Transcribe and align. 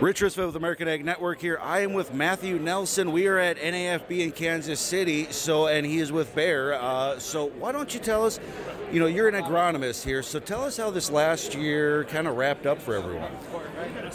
Rich 0.00 0.20
Ristvedt 0.20 0.46
with 0.46 0.54
American 0.54 0.86
Ag 0.86 1.04
Network 1.04 1.40
here. 1.40 1.58
I 1.60 1.80
am 1.80 1.92
with 1.92 2.14
Matthew 2.14 2.60
Nelson. 2.60 3.10
We 3.10 3.26
are 3.26 3.36
at 3.36 3.56
NAFB 3.56 4.20
in 4.20 4.30
Kansas 4.30 4.78
City. 4.78 5.26
So, 5.32 5.66
and 5.66 5.84
he 5.84 5.98
is 5.98 6.12
with 6.12 6.32
Bayer. 6.36 6.74
Uh, 6.74 7.18
so, 7.18 7.46
why 7.58 7.72
don't 7.72 7.92
you 7.92 7.98
tell 7.98 8.24
us? 8.24 8.38
You 8.92 9.00
know, 9.00 9.06
you're 9.06 9.26
an 9.26 9.34
agronomist 9.34 10.04
here. 10.04 10.22
So, 10.22 10.38
tell 10.38 10.62
us 10.62 10.76
how 10.76 10.90
this 10.90 11.10
last 11.10 11.56
year 11.56 12.04
kind 12.04 12.28
of 12.28 12.36
wrapped 12.36 12.64
up 12.64 12.80
for 12.80 12.94
everyone. 12.94 13.32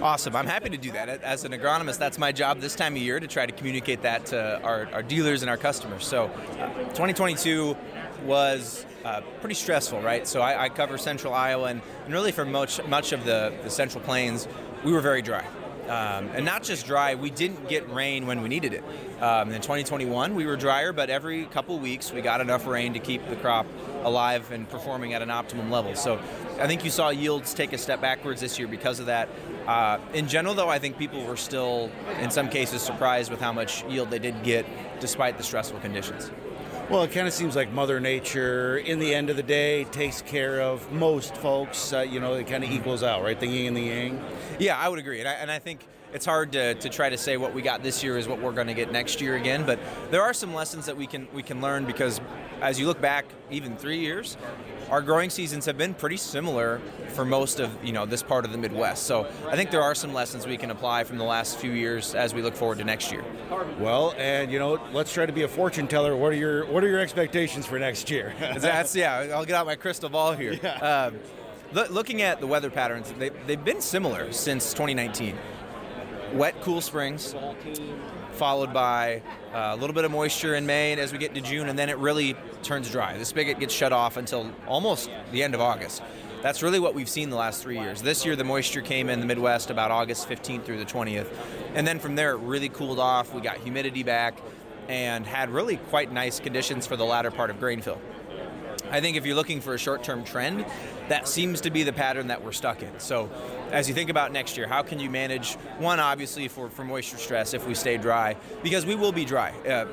Awesome. 0.00 0.34
I'm 0.34 0.46
happy 0.46 0.70
to 0.70 0.78
do 0.78 0.92
that. 0.92 1.10
As 1.22 1.44
an 1.44 1.52
agronomist, 1.52 1.98
that's 1.98 2.16
my 2.16 2.32
job 2.32 2.60
this 2.60 2.74
time 2.74 2.96
of 2.96 3.02
year 3.02 3.20
to 3.20 3.26
try 3.26 3.44
to 3.44 3.52
communicate 3.52 4.00
that 4.00 4.24
to 4.26 4.62
our, 4.62 4.88
our 4.94 5.02
dealers 5.02 5.42
and 5.42 5.50
our 5.50 5.58
customers. 5.58 6.06
So, 6.06 6.30
uh, 6.58 6.68
2022 6.94 7.76
was 8.24 8.86
uh, 9.04 9.20
pretty 9.40 9.54
stressful, 9.54 10.00
right? 10.00 10.26
So 10.26 10.40
I, 10.40 10.64
I 10.64 10.68
cover 10.70 10.96
central 10.96 11.34
Iowa, 11.34 11.66
and, 11.66 11.82
and, 12.06 12.14
really 12.14 12.32
for 12.32 12.46
much 12.46 12.82
much 12.88 13.12
of 13.12 13.26
the, 13.26 13.52
the 13.62 13.68
central 13.68 14.02
plains, 14.02 14.48
we 14.82 14.90
were 14.90 15.02
very 15.02 15.20
dry. 15.20 15.44
Um, 15.88 16.28
and 16.34 16.44
not 16.44 16.62
just 16.62 16.86
dry, 16.86 17.14
we 17.14 17.30
didn't 17.30 17.68
get 17.68 17.88
rain 17.90 18.26
when 18.26 18.42
we 18.42 18.48
needed 18.48 18.72
it. 18.72 18.82
Um, 19.22 19.50
in 19.50 19.60
2021, 19.60 20.34
we 20.34 20.44
were 20.44 20.56
drier, 20.56 20.92
but 20.92 21.10
every 21.10 21.44
couple 21.46 21.78
weeks 21.78 22.12
we 22.12 22.20
got 22.20 22.40
enough 22.40 22.66
rain 22.66 22.92
to 22.94 22.98
keep 22.98 23.26
the 23.28 23.36
crop 23.36 23.66
alive 24.02 24.50
and 24.50 24.68
performing 24.68 25.14
at 25.14 25.22
an 25.22 25.30
optimum 25.30 25.70
level. 25.70 25.94
So 25.94 26.20
I 26.60 26.66
think 26.66 26.84
you 26.84 26.90
saw 26.90 27.10
yields 27.10 27.54
take 27.54 27.72
a 27.72 27.78
step 27.78 28.00
backwards 28.00 28.40
this 28.40 28.58
year 28.58 28.68
because 28.68 29.00
of 29.00 29.06
that. 29.06 29.28
Uh, 29.66 29.98
in 30.12 30.28
general, 30.28 30.54
though, 30.54 30.68
I 30.68 30.78
think 30.78 30.98
people 30.98 31.24
were 31.24 31.36
still, 31.36 31.90
in 32.20 32.30
some 32.30 32.48
cases, 32.48 32.82
surprised 32.82 33.30
with 33.30 33.40
how 33.40 33.52
much 33.52 33.84
yield 33.84 34.10
they 34.10 34.18
did 34.18 34.42
get 34.42 34.66
despite 35.00 35.38
the 35.38 35.44
stressful 35.44 35.80
conditions. 35.80 36.30
Well, 36.88 37.02
it 37.02 37.10
kind 37.10 37.26
of 37.26 37.34
seems 37.34 37.56
like 37.56 37.72
Mother 37.72 37.98
Nature, 37.98 38.78
in 38.78 39.00
the 39.00 39.12
end 39.12 39.28
of 39.28 39.34
the 39.34 39.42
day, 39.42 39.82
takes 39.84 40.22
care 40.22 40.60
of 40.60 40.92
most 40.92 41.34
folks. 41.34 41.92
Uh, 41.92 42.02
you 42.02 42.20
know, 42.20 42.34
it 42.34 42.46
kind 42.46 42.62
of 42.62 42.70
equals 42.70 43.02
out, 43.02 43.24
right? 43.24 43.38
The 43.38 43.48
yin 43.48 43.66
and 43.66 43.76
the 43.76 43.80
yang. 43.80 44.24
Yeah, 44.60 44.78
I 44.78 44.88
would 44.88 45.00
agree. 45.00 45.18
And 45.18 45.28
I, 45.28 45.32
and 45.32 45.50
I 45.50 45.58
think 45.58 45.84
it's 46.12 46.24
hard 46.24 46.52
to, 46.52 46.74
to 46.74 46.88
try 46.88 47.10
to 47.10 47.18
say 47.18 47.38
what 47.38 47.52
we 47.52 47.60
got 47.60 47.82
this 47.82 48.04
year 48.04 48.16
is 48.16 48.28
what 48.28 48.40
we're 48.40 48.52
going 48.52 48.68
to 48.68 48.74
get 48.74 48.92
next 48.92 49.20
year 49.20 49.34
again. 49.34 49.66
But 49.66 49.80
there 50.12 50.22
are 50.22 50.32
some 50.32 50.54
lessons 50.54 50.86
that 50.86 50.96
we 50.96 51.08
can 51.08 51.26
we 51.34 51.42
can 51.42 51.60
learn 51.60 51.86
because 51.86 52.20
as 52.60 52.78
you 52.78 52.86
look 52.86 53.00
back, 53.00 53.24
even 53.50 53.76
three 53.76 53.98
years, 53.98 54.36
our 54.90 55.02
growing 55.02 55.30
seasons 55.30 55.66
have 55.66 55.76
been 55.76 55.94
pretty 55.94 56.16
similar 56.16 56.80
for 57.14 57.24
most 57.24 57.60
of 57.60 57.72
you 57.84 57.92
know 57.92 58.06
this 58.06 58.22
part 58.22 58.44
of 58.44 58.52
the 58.52 58.58
Midwest. 58.58 59.04
So 59.04 59.26
I 59.48 59.56
think 59.56 59.70
there 59.70 59.82
are 59.82 59.94
some 59.94 60.12
lessons 60.12 60.46
we 60.46 60.56
can 60.56 60.70
apply 60.70 61.04
from 61.04 61.18
the 61.18 61.24
last 61.24 61.58
few 61.58 61.72
years 61.72 62.14
as 62.14 62.34
we 62.34 62.42
look 62.42 62.54
forward 62.54 62.78
to 62.78 62.84
next 62.84 63.10
year. 63.10 63.24
Well, 63.78 64.14
and 64.16 64.50
you 64.50 64.58
know, 64.58 64.80
let's 64.92 65.12
try 65.12 65.26
to 65.26 65.32
be 65.32 65.42
a 65.42 65.48
fortune 65.48 65.88
teller. 65.88 66.16
What 66.16 66.32
are 66.32 66.36
your 66.36 66.66
what 66.66 66.84
are 66.84 66.88
your 66.88 67.00
expectations 67.00 67.66
for 67.66 67.78
next 67.78 68.10
year? 68.10 68.34
That's 68.58 68.94
yeah. 68.94 69.28
I'll 69.34 69.44
get 69.44 69.56
out 69.56 69.66
my 69.66 69.76
crystal 69.76 70.08
ball 70.08 70.32
here. 70.32 70.58
Yeah. 70.62 71.06
Um, 71.06 71.18
looking 71.90 72.22
at 72.22 72.40
the 72.40 72.46
weather 72.46 72.70
patterns, 72.70 73.12
they, 73.18 73.30
they've 73.46 73.62
been 73.62 73.80
similar 73.80 74.32
since 74.32 74.72
2019. 74.72 75.36
Wet, 76.32 76.60
cool 76.60 76.80
springs, 76.80 77.34
followed 78.32 78.72
by 78.72 79.22
uh, 79.54 79.70
a 79.72 79.76
little 79.76 79.94
bit 79.94 80.04
of 80.04 80.10
moisture 80.10 80.54
in 80.54 80.66
May 80.66 80.92
and 80.92 81.00
as 81.00 81.12
we 81.12 81.18
get 81.18 81.28
into 81.34 81.40
June, 81.40 81.68
and 81.68 81.78
then 81.78 81.88
it 81.88 81.98
really 81.98 82.36
turns 82.66 82.90
dry. 82.90 83.16
The 83.16 83.24
spigot 83.24 83.58
gets 83.58 83.72
shut 83.72 83.92
off 83.92 84.16
until 84.16 84.50
almost 84.66 85.08
the 85.32 85.42
end 85.42 85.54
of 85.54 85.60
August. 85.60 86.02
That's 86.42 86.62
really 86.62 86.78
what 86.78 86.94
we've 86.94 87.08
seen 87.08 87.30
the 87.30 87.36
last 87.36 87.62
three 87.62 87.78
years. 87.78 88.02
This 88.02 88.24
year, 88.24 88.36
the 88.36 88.44
moisture 88.44 88.82
came 88.82 89.08
in 89.08 89.20
the 89.20 89.26
Midwest 89.26 89.70
about 89.70 89.90
August 89.90 90.28
15th 90.28 90.64
through 90.64 90.78
the 90.78 90.84
20th. 90.84 91.28
And 91.74 91.86
then 91.86 91.98
from 91.98 92.14
there, 92.14 92.32
it 92.32 92.38
really 92.38 92.68
cooled 92.68 92.98
off. 92.98 93.32
We 93.32 93.40
got 93.40 93.56
humidity 93.56 94.02
back 94.02 94.38
and 94.88 95.26
had 95.26 95.50
really 95.50 95.76
quite 95.76 96.12
nice 96.12 96.38
conditions 96.38 96.86
for 96.86 96.96
the 96.96 97.04
latter 97.04 97.30
part 97.30 97.50
of 97.50 97.58
grain 97.58 97.80
fill. 97.80 98.00
I 98.90 99.00
think 99.00 99.16
if 99.16 99.26
you're 99.26 99.34
looking 99.34 99.60
for 99.60 99.74
a 99.74 99.78
short 99.78 100.04
term 100.04 100.24
trend, 100.24 100.64
that 101.08 101.26
seems 101.26 101.60
to 101.62 101.70
be 101.70 101.82
the 101.82 101.92
pattern 101.92 102.28
that 102.28 102.44
we're 102.44 102.52
stuck 102.52 102.82
in. 102.82 103.00
So, 103.00 103.28
as 103.72 103.88
you 103.88 103.94
think 103.94 104.10
about 104.10 104.32
next 104.32 104.56
year, 104.56 104.68
how 104.68 104.82
can 104.82 105.00
you 105.00 105.10
manage 105.10 105.54
one, 105.78 105.98
obviously, 105.98 106.46
for, 106.46 106.70
for 106.70 106.84
moisture 106.84 107.16
stress 107.16 107.54
if 107.54 107.66
we 107.66 107.74
stay 107.74 107.96
dry? 107.96 108.36
Because 108.62 108.86
we 108.86 108.94
will 108.94 109.12
be 109.12 109.24
dry. 109.24 109.50
Uh, 109.66 109.86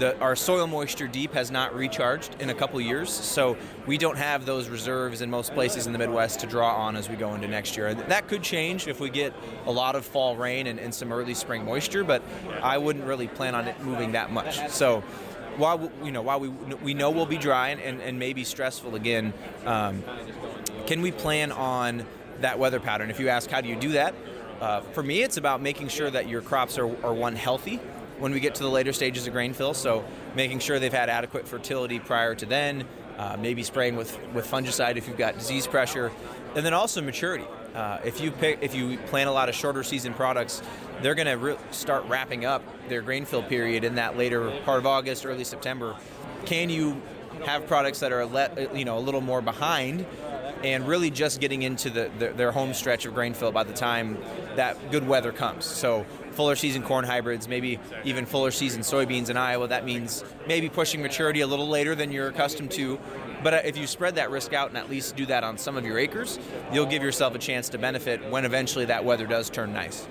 the, 0.00 0.18
our 0.18 0.34
soil 0.34 0.66
moisture 0.66 1.06
deep 1.06 1.34
has 1.34 1.50
not 1.50 1.74
recharged 1.74 2.34
in 2.40 2.48
a 2.50 2.54
couple 2.54 2.80
years, 2.80 3.12
so 3.12 3.56
we 3.86 3.98
don't 3.98 4.16
have 4.16 4.46
those 4.46 4.68
reserves 4.68 5.20
in 5.20 5.30
most 5.30 5.52
places 5.52 5.86
in 5.86 5.92
the 5.92 5.98
Midwest 5.98 6.40
to 6.40 6.46
draw 6.46 6.74
on 6.74 6.96
as 6.96 7.08
we 7.08 7.16
go 7.16 7.34
into 7.34 7.46
next 7.46 7.76
year. 7.76 7.94
That 7.94 8.26
could 8.26 8.42
change 8.42 8.88
if 8.88 8.98
we 8.98 9.10
get 9.10 9.34
a 9.66 9.70
lot 9.70 9.94
of 9.94 10.04
fall 10.04 10.36
rain 10.36 10.66
and, 10.66 10.80
and 10.80 10.92
some 10.92 11.12
early 11.12 11.34
spring 11.34 11.64
moisture, 11.64 12.02
but 12.02 12.22
I 12.62 12.78
wouldn't 12.78 13.04
really 13.04 13.28
plan 13.28 13.54
on 13.54 13.68
it 13.68 13.78
moving 13.82 14.12
that 14.12 14.32
much. 14.32 14.70
So 14.70 15.02
while 15.56 15.92
you 16.02 16.12
know 16.12 16.22
while 16.22 16.40
we 16.40 16.48
we 16.48 16.94
know 16.94 17.10
we'll 17.10 17.26
be 17.26 17.36
dry 17.36 17.68
and, 17.68 18.00
and 18.00 18.18
maybe 18.18 18.42
stressful 18.42 18.94
again, 18.94 19.34
um, 19.66 20.02
can 20.86 21.02
we 21.02 21.12
plan 21.12 21.52
on 21.52 22.06
that 22.40 22.58
weather 22.58 22.80
pattern? 22.80 23.10
If 23.10 23.20
you 23.20 23.28
ask 23.28 23.50
how 23.50 23.60
do 23.60 23.68
you 23.68 23.76
do 23.76 23.92
that, 23.92 24.14
uh, 24.62 24.80
for 24.80 25.02
me 25.02 25.22
it's 25.22 25.36
about 25.36 25.60
making 25.60 25.88
sure 25.88 26.10
that 26.10 26.26
your 26.26 26.40
crops 26.40 26.78
are, 26.78 26.88
are 27.04 27.12
one 27.12 27.36
healthy 27.36 27.80
when 28.20 28.32
we 28.32 28.40
get 28.40 28.54
to 28.56 28.62
the 28.62 28.70
later 28.70 28.92
stages 28.92 29.26
of 29.26 29.32
grain 29.32 29.52
fill. 29.52 29.74
So 29.74 30.04
making 30.36 30.60
sure 30.60 30.78
they've 30.78 30.92
had 30.92 31.08
adequate 31.08 31.48
fertility 31.48 31.98
prior 31.98 32.34
to 32.36 32.46
then, 32.46 32.84
uh, 33.18 33.36
maybe 33.40 33.62
spraying 33.62 33.96
with, 33.96 34.18
with 34.32 34.46
fungicide 34.46 34.96
if 34.96 35.08
you've 35.08 35.18
got 35.18 35.38
disease 35.38 35.66
pressure, 35.66 36.12
and 36.54 36.64
then 36.64 36.74
also 36.74 37.00
maturity. 37.00 37.46
Uh, 37.74 37.98
if 38.04 38.20
you 38.20 38.30
pick, 38.30 38.58
if 38.62 38.74
you 38.74 38.98
plant 39.06 39.28
a 39.28 39.32
lot 39.32 39.48
of 39.48 39.54
shorter 39.54 39.82
season 39.82 40.12
products, 40.12 40.62
they're 41.02 41.14
going 41.14 41.26
to 41.26 41.36
re- 41.36 41.56
start 41.70 42.04
wrapping 42.06 42.44
up 42.44 42.62
their 42.88 43.00
grain 43.00 43.24
fill 43.24 43.42
period 43.42 43.84
in 43.84 43.94
that 43.94 44.16
later 44.16 44.50
part 44.64 44.78
of 44.78 44.86
August, 44.86 45.24
early 45.24 45.44
September. 45.44 45.96
Can 46.46 46.68
you 46.68 47.00
have 47.44 47.66
products 47.66 48.00
that 48.00 48.12
are 48.12 48.26
let, 48.26 48.74
you 48.76 48.84
know 48.84 48.98
a 48.98 49.00
little 49.00 49.20
more 49.20 49.40
behind 49.40 50.04
and 50.64 50.86
really 50.86 51.10
just 51.10 51.40
getting 51.40 51.62
into 51.62 51.88
the, 51.88 52.10
the, 52.18 52.28
their 52.30 52.52
home 52.52 52.74
stretch 52.74 53.06
of 53.06 53.14
grain 53.14 53.32
fill 53.32 53.52
by 53.52 53.64
the 53.64 53.72
time 53.72 54.18
that 54.56 54.90
good 54.90 55.06
weather 55.06 55.32
comes. 55.32 55.64
So 55.64 56.04
fuller 56.32 56.56
season 56.56 56.82
corn 56.82 57.04
hybrids, 57.04 57.48
maybe 57.48 57.78
even 58.04 58.26
fuller 58.26 58.50
season 58.50 58.82
soybeans 58.82 59.30
in 59.30 59.36
Iowa. 59.36 59.68
That 59.68 59.84
means 59.84 60.24
maybe 60.46 60.68
pushing 60.68 61.02
maturity 61.02 61.40
a 61.40 61.46
little 61.46 61.68
later 61.68 61.94
than 61.94 62.12
you're 62.12 62.28
accustomed 62.28 62.70
to. 62.72 62.98
But 63.42 63.54
uh, 63.54 63.60
if 63.64 63.76
you 63.76 63.86
spread 63.86 64.16
that 64.16 64.30
risk 64.30 64.52
out 64.52 64.68
and 64.68 64.78
at 64.78 64.90
least 64.90 65.16
do 65.16 65.26
that 65.26 65.44
on 65.44 65.58
some 65.58 65.76
of 65.76 65.84
your 65.84 65.98
acres, 65.98 66.38
you'll 66.72 66.86
give 66.86 67.02
yourself 67.02 67.34
a 67.34 67.38
chance 67.38 67.68
to 67.70 67.78
benefit 67.78 68.24
when 68.30 68.44
eventually 68.44 68.84
that 68.86 69.04
weather 69.04 69.26
does 69.26 69.50
turn 69.50 69.72
nice. 69.72 70.06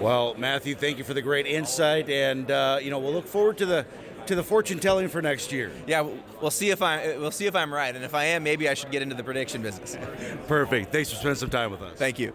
Well, 0.00 0.34
Matthew, 0.36 0.74
thank 0.74 0.98
you 0.98 1.04
for 1.04 1.14
the 1.14 1.22
great 1.22 1.46
insight, 1.46 2.10
and 2.10 2.50
uh, 2.50 2.78
you 2.82 2.90
know 2.90 2.98
we'll 2.98 3.14
look 3.14 3.26
forward 3.26 3.56
to 3.58 3.66
the 3.66 3.86
to 4.26 4.34
the 4.34 4.42
fortune 4.42 4.78
telling 4.78 5.08
for 5.08 5.22
next 5.22 5.52
year. 5.52 5.70
Yeah, 5.86 6.06
we'll 6.40 6.50
see 6.50 6.70
if 6.70 6.82
I 6.82 7.16
we'll 7.16 7.30
see 7.30 7.46
if 7.46 7.56
I'm 7.56 7.72
right, 7.72 7.94
and 7.94 8.04
if 8.04 8.14
I 8.14 8.24
am, 8.24 8.42
maybe 8.42 8.68
I 8.68 8.74
should 8.74 8.90
get 8.90 9.00
into 9.00 9.14
the 9.14 9.24
prediction 9.24 9.62
business. 9.62 9.96
Perfect. 10.48 10.92
Thanks 10.92 11.10
for 11.10 11.16
spending 11.16 11.36
some 11.36 11.50
time 11.50 11.70
with 11.70 11.80
us. 11.80 11.96
Thank 11.96 12.18
you. 12.18 12.34